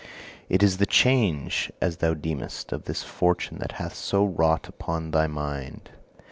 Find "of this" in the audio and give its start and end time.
2.71-3.03